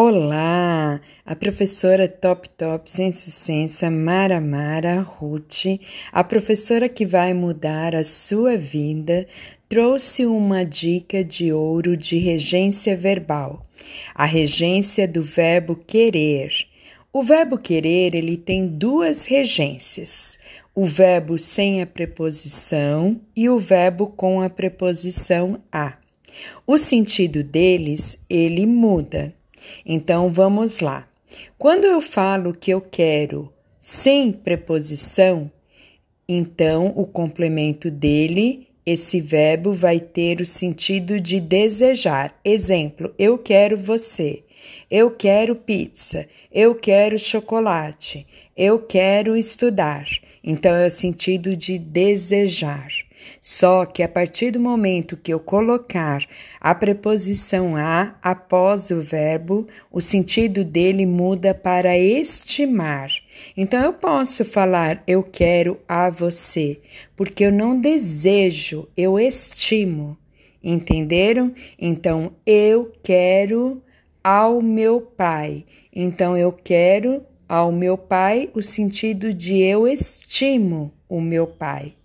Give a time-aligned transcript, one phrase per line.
[0.00, 5.64] Olá, a professora Top Top Sense Sensa Mara Mara Ruth,
[6.12, 9.26] a professora que vai mudar a sua vida,
[9.68, 13.66] trouxe uma dica de ouro de regência verbal,
[14.14, 16.52] a regência do verbo querer.
[17.12, 20.38] O verbo querer, ele tem duas regências,
[20.76, 25.98] o verbo sem a preposição e o verbo com a preposição a.
[26.64, 29.36] O sentido deles, ele muda.
[29.84, 31.08] Então vamos lá.
[31.56, 35.50] Quando eu falo que eu quero sem preposição,
[36.28, 42.38] então o complemento dele, esse verbo vai ter o sentido de desejar.
[42.44, 44.42] Exemplo: eu quero você.
[44.90, 46.26] Eu quero pizza.
[46.50, 48.26] Eu quero chocolate.
[48.56, 50.06] Eu quero estudar.
[50.42, 52.88] Então é o sentido de desejar.
[53.40, 56.24] Só que a partir do momento que eu colocar
[56.60, 63.10] a preposição a após o verbo, o sentido dele muda para estimar.
[63.56, 66.80] Então eu posso falar eu quero a você,
[67.16, 70.16] porque eu não desejo, eu estimo.
[70.62, 71.54] Entenderam?
[71.78, 73.82] Então eu quero
[74.22, 75.64] ao meu pai.
[75.94, 81.97] Então eu quero ao meu pai o sentido de eu estimo o meu pai.